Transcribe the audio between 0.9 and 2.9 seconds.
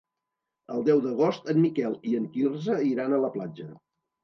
d'agost en Miquel i en Quirze